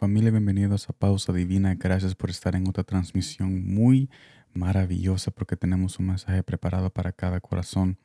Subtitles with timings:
[0.00, 1.74] Familia, bienvenidos a Pausa Divina.
[1.74, 4.08] Gracias por estar en otra transmisión muy
[4.54, 7.98] maravillosa porque tenemos un mensaje preparado para cada corazón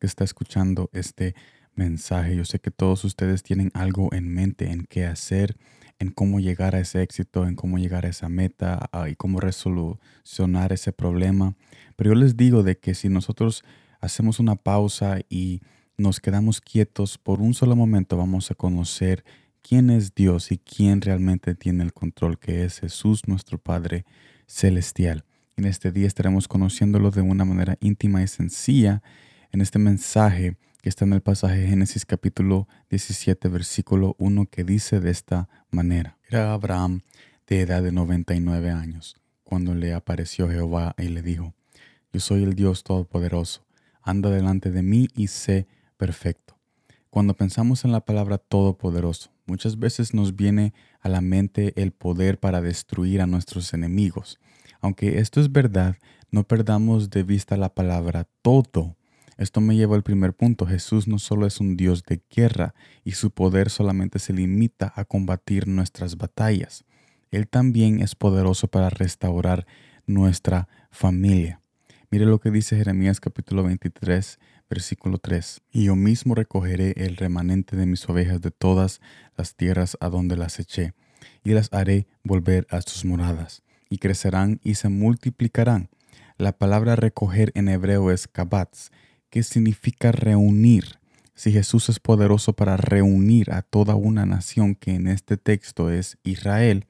[0.00, 1.34] que está escuchando este
[1.74, 2.36] mensaje.
[2.36, 5.58] Yo sé que todos ustedes tienen algo en mente en qué hacer,
[5.98, 10.72] en cómo llegar a ese éxito, en cómo llegar a esa meta y cómo resolucionar
[10.72, 11.54] ese problema.
[11.96, 13.62] Pero yo les digo de que si nosotros
[14.00, 15.60] hacemos una pausa y
[15.98, 19.22] nos quedamos quietos por un solo momento, vamos a conocer
[19.62, 24.04] quién es Dios y quién realmente tiene el control, que es Jesús nuestro Padre
[24.46, 25.24] Celestial.
[25.56, 29.02] En este día estaremos conociéndolo de una manera íntima y sencilla
[29.52, 34.64] en este mensaje que está en el pasaje de Génesis capítulo 17 versículo 1 que
[34.64, 36.18] dice de esta manera.
[36.28, 37.02] Era Abraham
[37.46, 41.54] de edad de 99 años cuando le apareció Jehová y le dijo,
[42.12, 43.64] yo soy el Dios Todopoderoso,
[44.00, 46.58] anda delante de mí y sé perfecto.
[47.10, 52.38] Cuando pensamos en la palabra Todopoderoso, Muchas veces nos viene a la mente el poder
[52.38, 54.38] para destruir a nuestros enemigos.
[54.80, 55.96] Aunque esto es verdad,
[56.30, 58.96] no perdamos de vista la palabra todo.
[59.36, 60.66] Esto me lleva al primer punto.
[60.66, 65.04] Jesús no solo es un Dios de guerra y su poder solamente se limita a
[65.04, 66.84] combatir nuestras batallas.
[67.30, 69.66] Él también es poderoso para restaurar
[70.06, 71.60] nuestra familia.
[72.10, 74.38] Mire lo que dice Jeremías capítulo 23,
[74.72, 75.60] versículo 3.
[75.70, 79.02] Y yo mismo recogeré el remanente de mis ovejas de todas
[79.36, 80.94] las tierras a donde las eché,
[81.44, 85.90] y las haré volver a sus moradas, y crecerán y se multiplicarán.
[86.38, 88.88] La palabra recoger en hebreo es kabatz,
[89.28, 90.98] que significa reunir.
[91.34, 96.16] Si Jesús es poderoso para reunir a toda una nación que en este texto es
[96.22, 96.86] Israel,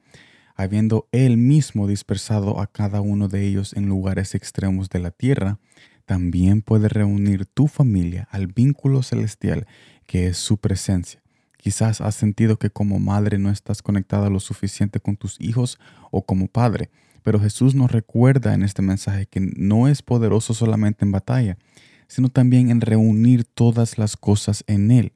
[0.55, 5.59] habiendo él mismo dispersado a cada uno de ellos en lugares extremos de la tierra,
[6.05, 9.67] también puede reunir tu familia al vínculo celestial
[10.05, 11.21] que es su presencia.
[11.57, 15.79] Quizás has sentido que como madre no estás conectada lo suficiente con tus hijos
[16.11, 16.89] o como padre,
[17.23, 21.57] pero Jesús nos recuerda en este mensaje que no es poderoso solamente en batalla,
[22.07, 25.13] sino también en reunir todas las cosas en Él.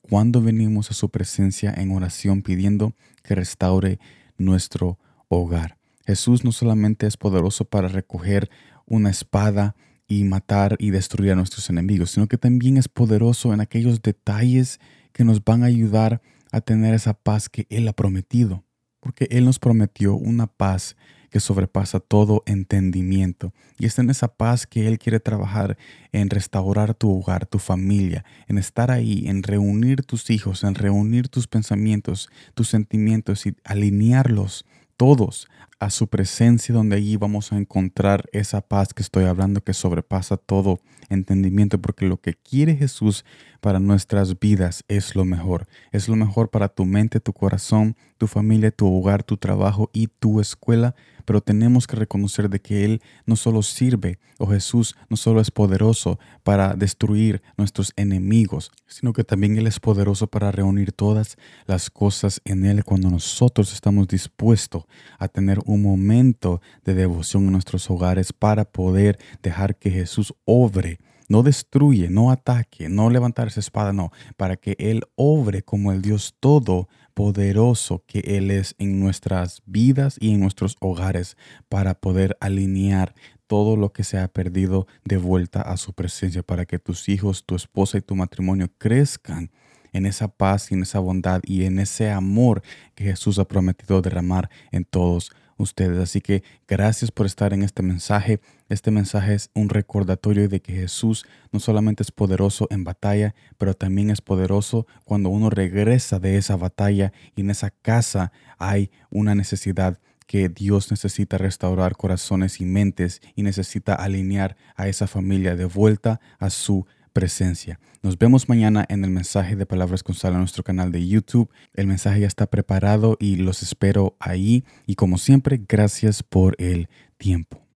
[0.00, 3.98] Cuando venimos a su presencia en oración pidiendo que restaure
[4.38, 5.76] nuestro hogar.
[6.06, 8.48] Jesús no solamente es poderoso para recoger
[8.86, 9.74] una espada
[10.08, 14.80] y matar y destruir a nuestros enemigos, sino que también es poderoso en aquellos detalles
[15.12, 18.64] que nos van a ayudar a tener esa paz que Él ha prometido,
[19.00, 20.96] porque Él nos prometió una paz
[21.30, 23.52] que sobrepasa todo entendimiento.
[23.78, 25.76] Y es en esa paz que Él quiere trabajar
[26.12, 31.28] en restaurar tu hogar, tu familia, en estar ahí, en reunir tus hijos, en reunir
[31.28, 34.64] tus pensamientos, tus sentimientos y alinearlos
[34.96, 35.48] todos
[35.80, 40.36] a su presencia donde allí vamos a encontrar esa paz que estoy hablando que sobrepasa
[40.36, 43.24] todo entendimiento porque lo que quiere Jesús
[43.60, 45.66] para nuestras vidas es lo mejor.
[45.92, 50.08] Es lo mejor para tu mente, tu corazón, tu familia, tu hogar, tu trabajo y
[50.08, 50.94] tu escuela
[51.28, 55.50] pero tenemos que reconocer de que Él no solo sirve, o Jesús no solo es
[55.50, 61.36] poderoso para destruir nuestros enemigos, sino que también Él es poderoso para reunir todas
[61.66, 64.84] las cosas en Él cuando nosotros estamos dispuestos
[65.18, 70.98] a tener un momento de devoción en nuestros hogares para poder dejar que Jesús obre.
[71.28, 76.00] No destruye, no ataque, no levantar esa espada, no, para que Él obre como el
[76.00, 81.36] Dios todopoderoso que Él es en nuestras vidas y en nuestros hogares,
[81.68, 83.14] para poder alinear
[83.46, 87.44] todo lo que se ha perdido de vuelta a su presencia, para que tus hijos,
[87.44, 89.50] tu esposa y tu matrimonio crezcan
[89.92, 92.62] en esa paz y en esa bondad y en ese amor
[92.94, 95.98] que Jesús ha prometido derramar en todos ustedes.
[95.98, 98.40] Así que gracias por estar en este mensaje.
[98.68, 103.74] Este mensaje es un recordatorio de que Jesús no solamente es poderoso en batalla, pero
[103.74, 109.34] también es poderoso cuando uno regresa de esa batalla y en esa casa hay una
[109.34, 115.64] necesidad que Dios necesita restaurar corazones y mentes y necesita alinear a esa familia de
[115.64, 117.78] vuelta a su presencia.
[118.02, 121.50] Nos vemos mañana en el mensaje de Palabras con Sal nuestro canal de YouTube.
[121.74, 124.64] El mensaje ya está preparado y los espero ahí.
[124.86, 127.67] Y como siempre, gracias por el tiempo.